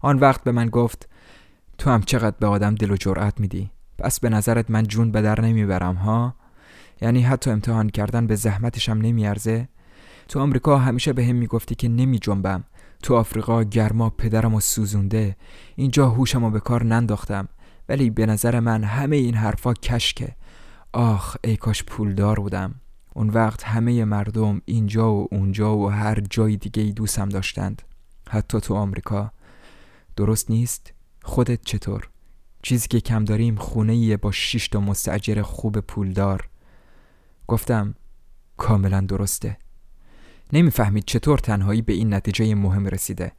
[0.00, 1.08] آن وقت به من گفت
[1.78, 5.22] تو هم چقدر به آدم دل و جرأت میدی؟ پس به نظرت من جون به
[5.22, 6.34] در نمی‌برم ها؟
[7.00, 9.68] یعنی حتی امتحان کردن به زحمتشم نمیارزه؟
[10.28, 12.64] تو آمریکا همیشه به هم می‌گفتی که نمی جنبم
[13.02, 15.36] تو آفریقا گرما پدرم و سوزونده
[15.76, 17.48] اینجا هوشم به کار ننداختم.
[17.88, 20.36] ولی به نظر من همه این حرفا کشکه.
[20.92, 22.74] آخ ای کاش پولدار بودم.
[23.14, 27.82] اون وقت همه مردم اینجا و اونجا و هر جای دیگه ای دوستم داشتند.
[28.28, 29.32] حتی تو آمریکا.
[30.16, 32.08] درست نیست؟ خودت چطور؟
[32.62, 36.48] چیزی که کم داریم خونه با شش تا مستجر خوب پولدار.
[37.46, 37.94] گفتم
[38.56, 39.56] کاملا درسته.
[40.52, 43.32] نمی‌فهمید چطور تنهایی به این نتیجه مهم رسیده.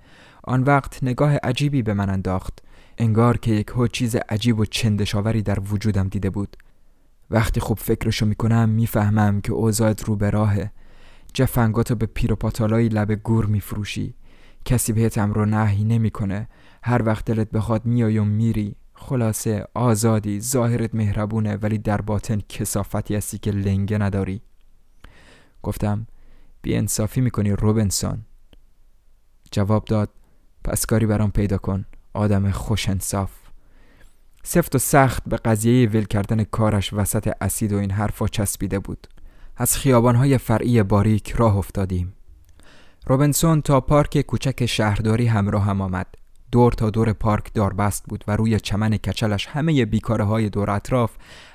[0.43, 2.59] آن وقت نگاه عجیبی به من انداخت
[2.97, 6.57] انگار که یک هو چیز عجیب و چندشاوری در وجودم دیده بود.
[7.31, 10.71] وقتی خوب فکرشو می‌کنم می‌فهمم که اوضاعت رو به راهه.
[11.33, 14.13] جفنگاتو به پیروپاتالای لب گور میفروشی.
[14.65, 16.47] کسی بهت رو نهی نمی‌کنه.
[16.83, 18.75] هر وقت دلت بخواد میای و میری.
[18.93, 24.41] خلاصه آزادی ظاهرت مهربونه ولی در باطن کسافتی هستی که لنگه نداری.
[25.63, 26.07] گفتم
[26.61, 28.25] بی انصافی می‌کنی روبنسون.
[29.51, 30.09] جواب داد
[30.63, 33.31] پس کاری برام پیدا کن آدم خوش انصاف
[34.43, 39.07] سفت و سخت به قضیه ول کردن کارش وسط اسید و این حرفا چسبیده بود.
[39.57, 42.13] از خیابانهای فرعی باریک راه افتادیم.
[43.07, 46.07] روبنسون تا پارک کوچک شهرداری همراه هم آمد.
[46.51, 51.11] دور تا دور پارک داربست بود و روی چمن کچلش همه بیکاره های دور اطراف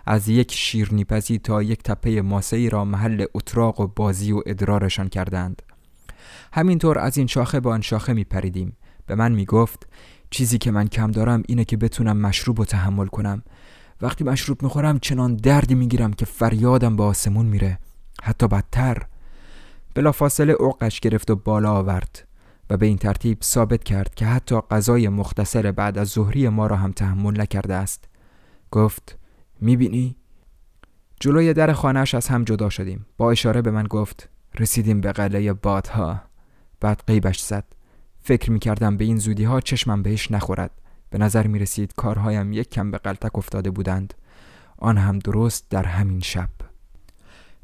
[0.07, 5.63] از یک شیرنیپزی تا یک تپه ماسهی را محل اتراق و بازی و ادرارشان کردند.
[6.53, 9.89] همینطور از این شاخه به آن شاخه می پریدیم به من می گفت
[10.31, 13.43] چیزی که من کم دارم اینه که بتونم مشروب و تحمل کنم.
[14.01, 17.79] وقتی مشروب می‌خورم چنان دردی می‌گیرم که فریادم به آسمون میره.
[18.23, 19.03] حتی بدتر.
[19.95, 22.26] بلافاصله اوقش گرفت و بالا آورد.
[22.71, 26.77] و به این ترتیب ثابت کرد که حتی غذای مختصر بعد از ظهری ما را
[26.77, 28.05] هم تحمل نکرده است.
[28.71, 29.19] گفت
[29.61, 30.17] می‌بینی؟
[31.21, 33.07] جلوی در خانهش از هم جدا شدیم.
[33.17, 36.21] با اشاره به من گفت رسیدیم به قلعه بادها.
[36.81, 37.65] بعد قیبش زد.
[38.21, 40.71] فکر می‌کردم به این زودی ها چشمم بهش نخورد.
[41.11, 44.15] به نظر می رسید کارهایم یک کم به قلتک افتاده بودند.
[44.79, 46.49] آن هم درست در همین شب.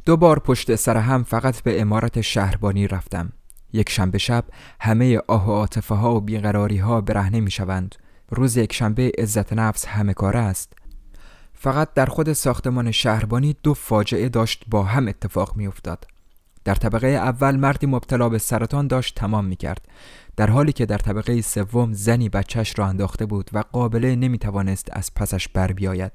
[0.05, 3.33] دو بار پشت سر هم فقط به امارت شهربانی رفتم.
[3.73, 4.45] یک شنبه شب
[4.81, 7.95] همه آه و عاطفه ها و بیقراری ها برهنه می شوند
[8.31, 10.73] روز یک شنبه عزت نفس همه کاره است.
[11.55, 16.07] فقط در خود ساختمان شهربانی دو فاجعه داشت با هم اتفاق می افتاد.
[16.65, 19.89] در طبقه اول مردی مبتلا به سرطان داشت تمام می کرد
[20.37, 24.89] در حالی که در طبقه سوم زنی بچهش را انداخته بود و قابله نمی توانست
[24.93, 26.13] از پسش بر بیاید.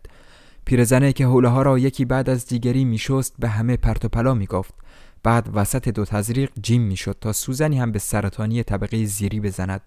[0.66, 4.34] پیرزنه که حوله ها را یکی بعد از دیگری میشست به همه پرت و پلا
[4.34, 4.74] می گفت
[5.24, 9.82] بعد وسط دو تزریق جیم می‌شد تا سوزنی هم به سرطانی طبقه زیری بزند.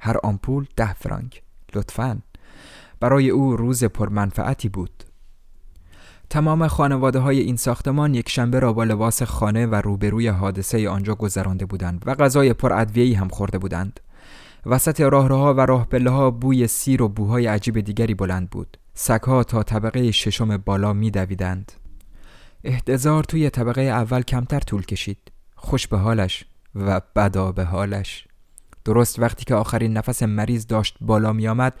[0.00, 1.42] هر آمپول ده فرانک.
[1.74, 2.18] لطفا.
[3.00, 5.04] برای او روز پرمنفعتی بود.
[6.30, 11.14] تمام خانواده های این ساختمان یک شنبه را با لباس خانه و روبروی حادثه آنجا
[11.14, 14.00] گذرانده بودند و غذای پر ادویه‌ای هم خورده بودند.
[14.66, 18.76] وسط راهروها و راه ها بوی سیر و بوهای عجیب دیگری بلند بود.
[18.94, 21.72] سگها تا طبقه ششم بالا میدویدند.
[22.64, 25.32] احتضار توی طبقه اول کمتر طول کشید.
[25.54, 26.44] خوش به حالش
[26.74, 28.28] و بدا به حالش.
[28.84, 31.74] درست وقتی که آخرین نفس مریض داشت بالا می آمد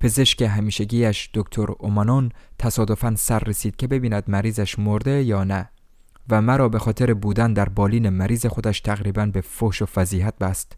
[0.00, 5.68] پزشک همیشگیش دکتر اومانون تصادفا سر رسید که ببیند مریضش مرده یا نه
[6.30, 10.76] و مرا به خاطر بودن در بالین مریض خودش تقریبا به فوش و فضیحت بست.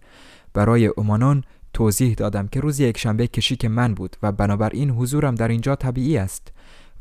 [0.55, 1.43] برای اومانون
[1.73, 6.19] توضیح دادم که روز یک شنبه کشیک من بود و بنابراین حضورم در اینجا طبیعی
[6.19, 6.53] است.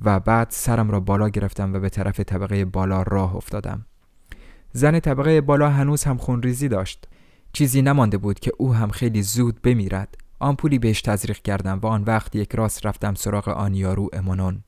[0.01, 3.85] و بعد سرم را بالا گرفتم و به طرف طبقه بالا راه افتادم.
[4.71, 7.07] زن طبقه بالا هنوز هم خونریزی داشت.
[7.53, 10.17] چیزی نمانده بود که او هم خیلی زود بمیرد.
[10.39, 14.63] آمپولی بهش تزریق کردم و آن وقت یک راست رفتم سراغ آن یارو امانون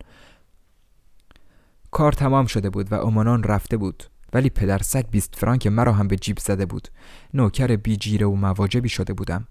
[1.91, 4.03] کار تمام شده بود و امانون رفته بود.
[4.33, 6.87] ولی پدر سگ بیست فرانک مرا هم به جیب زده بود.
[7.33, 9.47] نوکر بی جیره و مواجبی شده بودم.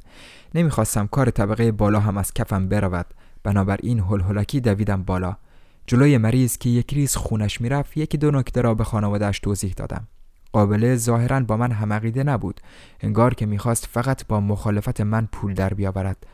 [0.54, 3.06] نمی‌خواستم کار طبقه بالا هم از کفم برود.
[3.42, 5.36] بنابراین هلهلکی دویدم بالا.
[5.90, 10.08] جلوی مریض که یک ریز خونش می‌رفت یکی دو نکته را به خانوادهش توضیح دادم.
[10.52, 12.60] قابله ظاهرا با من همعقیده نبود.
[13.00, 16.26] انگار که می‌خواست فقط با مخالفت من پول در بیاورد.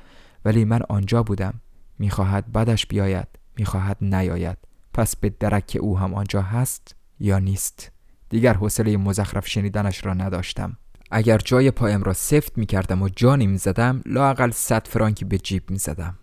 [0.44, 1.54] ولی من آنجا بودم.
[1.98, 4.58] می‌خواهد بدش بیاید می‌خواهد نیاید.
[4.94, 7.92] پس به درک او هم آنجا هست یا نیست؟
[8.28, 10.76] دیگر حوصله مزخرف شنیدنش را نداشتم.
[11.10, 16.18] اگر جای پایم را سفت می‌کردم و جانی می‌زدم لاقل صد فرانکی به جیب می‌زدم.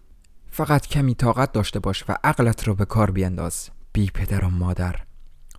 [0.55, 4.95] فقط کمی طاقت داشته باش و عقلت را به کار بینداز بی پدر و مادر.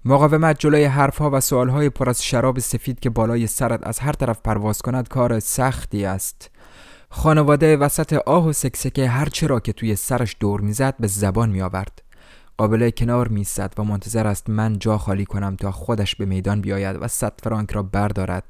[0.05, 4.41] مقاومت جلوی حرفها و سوالهای پر از شراب سفید که بالای سرت از هر طرف
[4.41, 6.51] پرواز کند کار سختی است.
[7.11, 11.63] خانواده وسط آه و سکسکه هرچه را که توی سرش دور می‌زد به زبان می
[11.63, 12.03] آورد
[12.57, 16.97] قابله کنار میستد و منتظر است من جا خالی کنم تا خودش به میدان بیاید
[17.01, 18.45] و صد فرانک را بردارد.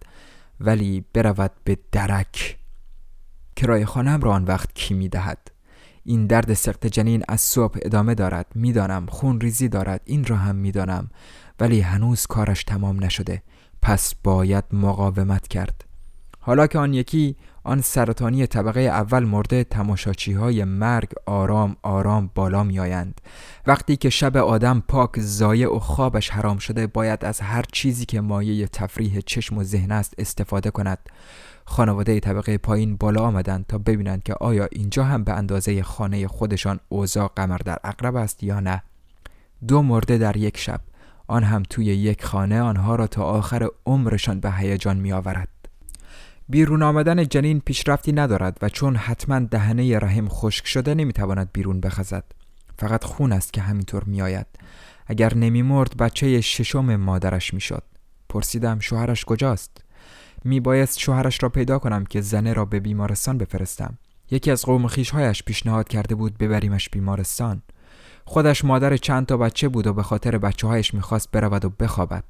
[0.61, 2.59] ولی برود به درک.
[3.57, 5.54] کرای خانم را آن وقت کی می‌دهد؟
[6.05, 8.47] این درد سخت جنین از صبح ادامه دارد.
[8.55, 10.01] می‌دانم خون ریزی دارد.
[10.05, 11.11] این را هم می‌دانم.
[11.61, 13.43] ولی هنوز کارش تمام نشده.
[13.83, 15.85] پس باید مقاومت کرد.
[16.41, 22.65] حالا که آن یکی آن سرطانی طبقه اول مرده تماشاچی های مرگ آرام آرام بالا
[22.65, 23.21] می آیند.
[23.67, 28.21] وقتی که شب آدم پاک زایع و خوابش حرام شده باید از هر چیزی که
[28.21, 30.99] مایه تفریح چشم و ذهن است استفاده کند.
[31.65, 36.81] خانواده طبقه پایین بالا آمدند تا ببینند که آیا اینجا هم به اندازه خانه خودشان
[36.89, 38.83] اوضاع قمر در اقرب است یا نه.
[39.69, 40.81] دو مرده در یک شب
[41.27, 45.49] آن هم توی یک خانه آنها را تا آخر عمرشان به هیجان می آورد
[46.49, 52.25] بیرون آمدن جنین پیشرفتی ندارد و چون حتما دهنه رحم خشک شده نمی‌تواند بیرون بخزد.
[52.79, 54.47] فقط خون است که همینطور میآید.
[55.07, 57.83] اگر نمیمرد بچه ششم مادرش می‌شد.
[58.29, 59.84] پرسیدم شوهرش کجاست؟
[60.45, 63.99] میبایست شوهرش را پیدا کنم که زنه را به بیمارستان بفرستم.
[64.31, 67.63] یکی از قوم خیشهایش پیشنهاد کرده بود ببریمش بیمارستان.
[68.25, 72.25] خودش مادر چند تا بچه بود و به خاطر بچه هایش می‌خواست برود و بخوابد.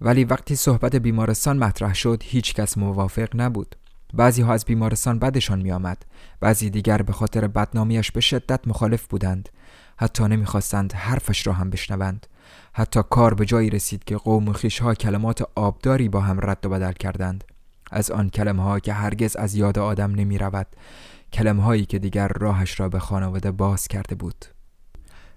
[0.00, 3.76] ولی وقتی صحبت بیمارستان مطرح شد هیچ کس موافق نبود.
[4.14, 6.04] بعضی ها از بیمارستان بدشان می آمد
[6.40, 9.48] بعضی دیگر به خاطر بدنامیش به شدت مخالف بودند.
[9.96, 12.26] حتی نمی‌خواستند حرفش را هم بشنوند.
[12.72, 16.68] حتی کار به جایی رسید که قوم و ها کلمات آبداری با هم رد و
[16.68, 17.44] بدل کردند.
[17.90, 20.66] از آن کلمه ها که هرگز از یاد آدم نمی رود
[21.32, 24.44] کلمه هایی که دیگر راهش را به خانواده باز کرده بود.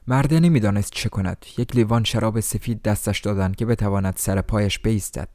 [0.07, 1.45] مرده نمی‌دانست چه کند.
[1.57, 5.29] یک لیوان شراب سفید دستش دادند که بتواند سر پایش بیستد.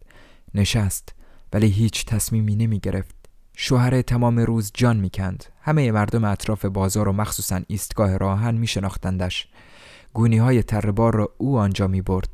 [0.54, 1.14] نشست
[1.52, 3.14] ولی هیچ تصمیمی نمی گرفت
[3.56, 5.44] شوهر تمام روز جان می‌کند.
[5.60, 9.48] همه مردم اطراف بازار و مخصوصا ایستگاه راهن می شناختندش
[10.12, 12.28] گونی های تربار را او آنجا می برد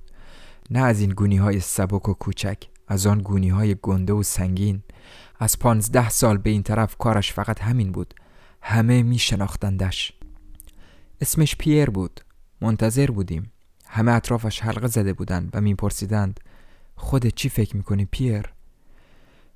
[0.71, 2.59] نه از این گونی های سبک و کوچک.
[2.89, 4.83] از آن گونی های گنده و سنگین.
[5.39, 8.15] از پانزده سال به این طرف کارش فقط همین بود.
[8.63, 10.13] همه می شناختندش
[11.21, 12.21] اسمش پیر بود.
[12.61, 13.53] منتظر بودیم.
[13.87, 16.41] همه اطرافش حلقه زده بودند و میپرسیدند
[16.97, 18.53] خودت چی فکر می‌کنی پیر؟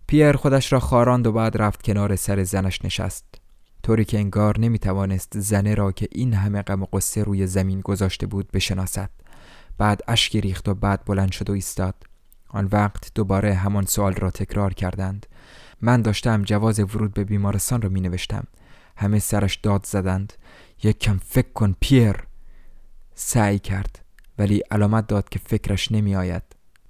[0.07, 3.25] پیر خودش را خاراند و بعد رفت کنار سر زنش نشست.
[3.83, 8.27] طوری که انگار نمی‌توانست زنه را که این همه غم و قصه روی زمین گذاشته
[8.27, 9.11] بود بشناسد.
[9.79, 11.95] بعد اشکی ریخت و بعد بلند شد و ایستاد.
[12.49, 15.27] آن وقت دوباره همان سوال را تکرار کردند.
[15.81, 18.45] من داشتم جواز ورود به بیمارستان را می نوشتم
[18.97, 20.33] همه سرش داد زدند.
[20.83, 22.17] یک کم فکر کن پیر!
[23.15, 24.05] سعی کرد
[24.39, 26.43] ولی علامت داد که فکرش نمی آید.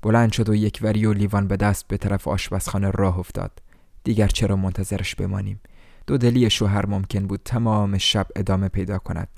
[0.03, 3.63] بلند شد و یک وری و لیوان به دست به طرف آشپزخانه راه افتاد.
[4.05, 5.61] دیگر چرا منتظرش بمانیم؟
[6.07, 9.29] دو دلی شوهر ممکن بود تمام شب ادامه پیدا کند.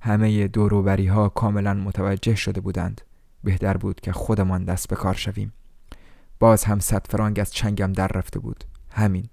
[0.00, 3.00] همه دوروبری ها کاملا متوجه شده بودند.
[3.44, 5.52] بهتر بود که خودمان دست به کار شویم.
[6.40, 8.64] باز هم صد فرانگ از چنگم در رفته بود.
[8.90, 9.28] همین.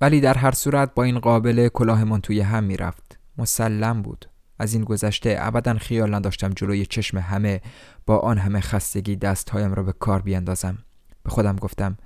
[0.00, 3.18] ولی در هر صورت با این قابل کلاهمان توی هم می‌رفت.
[3.38, 4.26] مسلم بود.
[4.58, 7.60] از این گذشته ابدا خیال نداشتم جلوی چشم همه
[8.06, 10.78] با آن همه خستگی دستهایم را به کار بیندازم
[11.22, 11.96] به خودم گفتم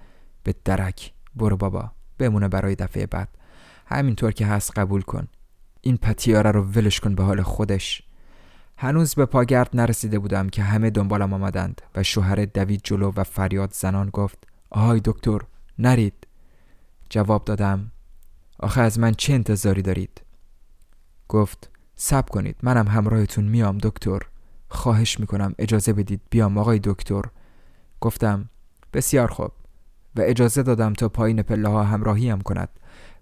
[0.43, 3.29] به درک برو بابا بمونه برای دفعه بعد.
[3.87, 5.29] همینطور که هست قبول کن.
[5.81, 8.03] این پتیاره رو ولش کن به حال خودش.
[8.79, 13.73] هنوز به پاگرد نرسیده بودم که همه دنبالم آمدند و شوهر دوید جلو و فریاد
[13.73, 15.39] زنان گفت آهای دکتر
[15.79, 16.27] نرید.
[17.11, 17.93] جواب دادم
[18.61, 20.23] آخه از من چه انتظاری دارید؟
[21.29, 24.21] گفت سب کنید منم همراهتون میام دکتر.
[24.69, 27.23] خواهش می‌کنم اجازه بدید بیام آقای دکتر.
[28.01, 28.51] گفتم
[28.93, 29.51] بسیار خوب.
[30.17, 32.69] و اجازه دادم تا پایین پله ها همراهی هم کند.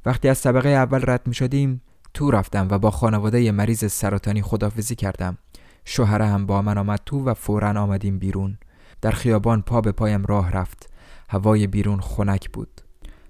[0.07, 1.83] وقتی از طبقه اول رد می شدیم
[2.15, 5.39] تو رفتم و با خانواده مریض سرطانی خدافزی کردم.
[5.85, 8.59] شوهره هم با من آمد تو و فورا آمدیم بیرون.
[9.01, 10.91] در خیابان پا به پایم راه رفت.
[11.29, 12.81] هوای بیرون خنک بود.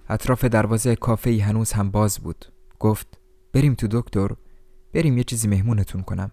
[0.08, 2.44] اطراف دروازه کافه هنوز هم باز بود.
[2.78, 3.20] گفت
[3.52, 4.28] بریم تو دکتر.
[4.92, 6.30] بریم یه چیزی مهمونتون کنم.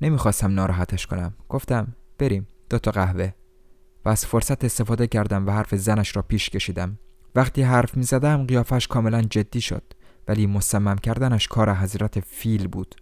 [0.00, 1.34] نمی‌خواستم ناراحتش کنم.
[1.48, 2.46] گفتم بریم.
[2.70, 3.32] دو تا قهوه.
[4.04, 6.98] و از فرصت استفاده کردم و حرف زنش را پیش کشیدم.
[7.34, 9.82] وقتی حرف می‌زدم قیافش کاملا جدی شد.
[10.28, 12.94] ولی مصمم کردنش کار حضرت فیل بود.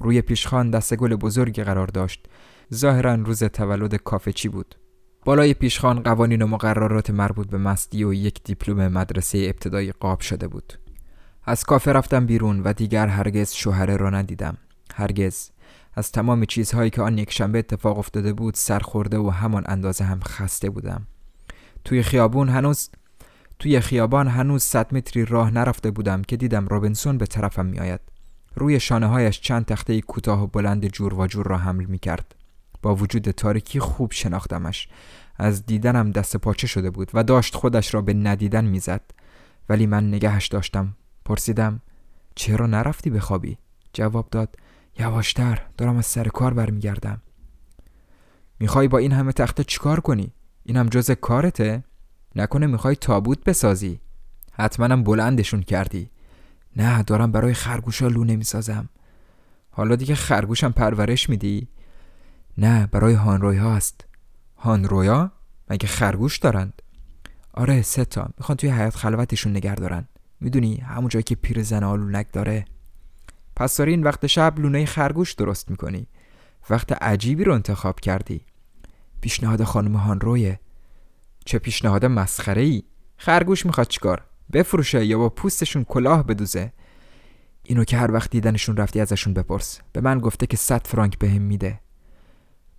[0.00, 2.26] روی پیشخان دست گل بزرگی قرار داشت.
[2.74, 4.74] ظاهرا روز تولد کافه چی بود.
[5.24, 10.48] بالای پیشخان قوانین و مقررات مربوط به مستی و یک دیپلم مدرسه ابتدایی قاب شده
[10.48, 10.72] بود.
[11.44, 14.56] از کافه رفتم بیرون و دیگر هرگز شوهره را ندیدم.
[14.94, 15.50] هرگز.
[15.94, 20.20] از تمام چیزهایی که آن یک شنبه اتفاق افتاده بود سرخورده و همان اندازه هم
[20.20, 21.06] خسته بودم.
[21.84, 22.90] توی خیابون هنوز
[23.58, 28.00] توی خیابان هنوز صد متری راه نرفته بودم که دیدم رابنسون به طرفم میآید.
[28.56, 32.34] روی شانه هایش چند تخته کوتاه و بلند جور و جور را حمل می کرد
[32.82, 34.88] با وجود تاریکی خوب شناختمش.
[35.36, 39.00] از دیدنم دست پاچه شده بود و داشت خودش را به ندیدن می‌زد.
[39.68, 40.96] ولی من نگهش داشتم.
[41.24, 41.80] پرسیدم
[42.34, 43.58] چرا نرفتی بخوابی
[43.92, 44.56] جواب داد
[44.98, 47.22] یواشتر دارم از سر کار برمیگردم.
[48.60, 50.32] می‌خوای با این همه تخته چیکار کنی؟
[50.64, 51.84] اینم جز کارته؟
[52.36, 54.00] نکنه می‌خوای تابوت بسازی؟
[54.52, 56.10] حتما بلندشون کردی.
[56.76, 58.88] نه دارم برای خرگوشا لونه می‌سازم
[59.70, 61.68] حالا دیگه خرگوشم پرورش میدی؟
[62.58, 64.04] نه برای هانروی هاست
[64.56, 65.32] هانرویا
[65.70, 66.82] مگه خرگوش دارند؟
[67.52, 68.28] آره سه تا.
[68.38, 70.08] می‌خوان توی حیات خلوتشون نگر دارن.
[70.40, 72.64] می‌دونی همون جایی که پیر زن آلونک داره.
[73.56, 76.06] پس داری این وقت شب لونه خرگوش درست می‌کنی.
[76.70, 78.40] وقت عجیبی رو انتخاب کردی.
[79.20, 80.60] پیشنهاد خانم هانرویه.
[81.44, 82.82] چه پیشنهاد مسخره ای
[83.16, 86.72] خرگوش می‌خواد چیکار؟ بفروشه یا با پوستشون کلاه بدوزه
[87.62, 91.42] اینو که هر وقت دیدنشون رفتی ازشون بپرس به من گفته که 100 فرانک بهم
[91.42, 91.80] میده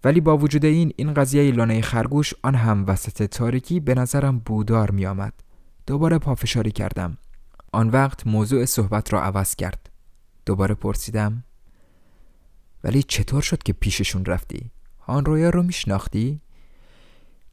[0.03, 4.91] ولی با وجود این این قضیه لانه خرگوش آن هم وسط تاریکی به نظرم بودار
[4.91, 5.33] می آمد.
[5.87, 7.17] دوباره پافشاری کردم.
[7.71, 9.89] آن وقت موضوع صحبت را عوض کرد.
[10.45, 11.43] دوباره پرسیدم
[12.83, 14.71] ولی چطور شد که پیششون رفتی؟
[15.07, 16.41] آن رویا رو میشناختی؟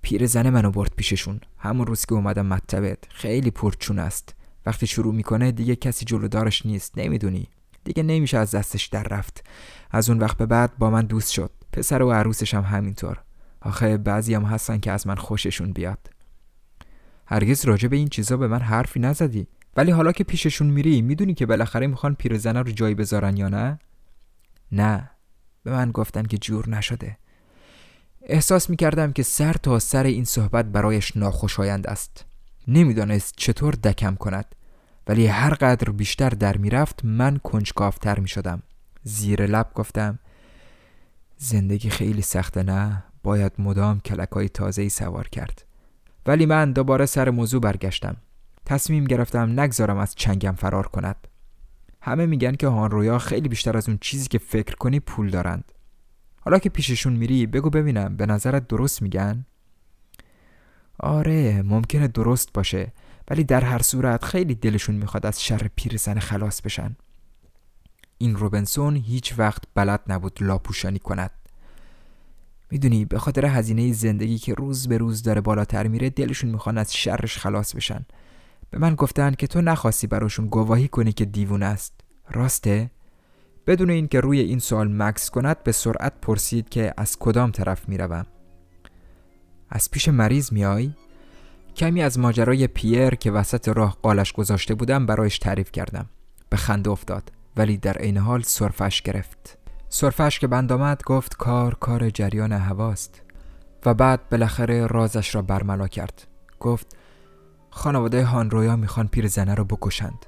[0.04, 1.40] پیر زن منو برد پیششون.
[1.58, 4.34] همون روز که اومدم مطبت خیلی پرچون است.
[4.66, 6.98] وقتی شروع می‌کنه دیگه کسی جلودارش نیست.
[6.98, 7.48] نمی‌دونی.
[7.84, 9.44] دیگه نمیشه از دستش در رفت.
[9.90, 11.50] از اون وقت به بعد با من دوست شد.
[11.72, 13.22] پسر و عروسش هم همینطور.
[13.60, 16.10] آخه بعضی هم هستن که از من خوششون بیاد.
[17.26, 19.46] هرگز راجع به این چیزا به من حرفی نزدی.
[19.76, 23.78] ولی حالا که پیششون میری می‌دونی که بالاخره می‌خوان پیرزنه رو جایی بذارن یا نه؟
[24.72, 25.10] نه.
[25.62, 27.16] به من گفتن که جور نشده.
[28.26, 32.24] احساس می‌کردم که سر تا سر این صحبت برایش ناخوشایند است.
[32.68, 34.54] نمی‌دانست چطور دکم کند
[35.06, 38.62] ولی هر قدر بیشتر در می‌رفت من کنجکافتر می‌شدم.
[39.02, 40.18] زیر لب گفتم
[41.36, 45.64] زندگی خیلی سخته نه؟ باید مدام کلک های تازه ای سوار کرد.
[46.26, 48.16] ولی من دوباره سر موضوع برگشتم.
[48.66, 51.28] تصمیم گرفتم نگذارم از چنگم فرار کند.
[52.00, 55.72] همه میگن که هانرویا خیلی بیشتر از اون چیزی که فکر کنی پول دارند.
[56.44, 59.46] حالا که پیششون میری بگو ببینم به نظرت درست میگن؟
[60.98, 62.92] آره ممکنه درست باشه
[63.28, 66.96] ولی در هر صورت خیلی دلشون می‌خواد از شر پیرزن خلاص بشن.
[68.18, 71.30] این روبنسون هیچ وقت بلد نبود لاپوشانی کند.
[72.70, 76.94] می‌دونی به خاطر هزینه زندگی که روز به روز داره بالاتر میره دلشون می‌خوان از
[76.94, 78.06] شرش خلاص بشن.
[78.70, 82.00] به من گفتن که تو نخواستی براشون گواهی کنی که دیوون است.
[82.30, 82.90] راسته؟
[83.66, 88.26] بدون اینکه روی این سوال مکس کند به سرعت پرسید که از کدام طرف می‌روم.
[89.70, 90.92] از پیش مریض میای
[91.76, 96.06] کمی از ماجرای پیر که وسط راه قالش گذاشته بودم برایش تعریف کردم.
[96.50, 99.58] به خنده افتاد ولی در عین حال سرفش گرفت.
[99.88, 103.22] سرفش که بند آمد گفت کار کار جریان هواست.
[103.86, 106.26] و بعد بالاخره رازش را برملا کرد.
[106.60, 106.96] گفت
[107.70, 110.26] خانواده هانرویا می‌خوان پیرزنه رو بکشند.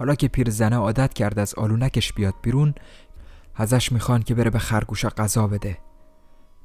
[0.00, 2.74] حالا که پیرزنه عادت کرد از آلونکش بیاد بیرون
[3.54, 5.78] ازش می‌خوان که بره به خرگوشا غذا بده.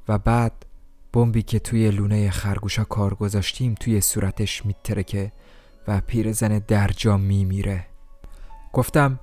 [0.08, 0.66] و بعد
[1.12, 5.32] بمبی که توی لونه خرگوشا کار گذاشتیم توی صورتش میترکه
[5.88, 7.86] و پیرزن درجا میمیره.
[8.72, 9.20] گفتم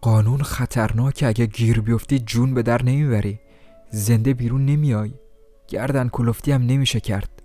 [0.00, 3.40] قانون خطرناکه اگه گیر بیفتی جون به در نمی‌بری.
[3.90, 5.12] زنده بیرون نمیای.
[5.68, 7.42] گردن کلفتی هم نمیشه کرد.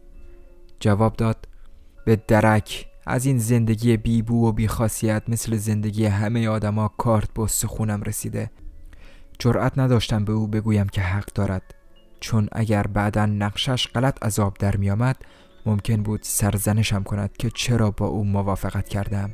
[0.79, 1.47] جواب داد
[2.05, 2.87] به درک.
[3.05, 8.51] از این زندگی بیبو و بیخاصیت مثل زندگی همه آدما کارت به خونم رسیده.
[9.39, 11.75] جرأت نداشتم به او بگویم که حق دارد.
[12.19, 15.17] چون اگر بعدا نقشش غلط عذاب در میآمد
[15.65, 19.33] ممکن بود سرزنشم کند که چرا با او موافقت کردم.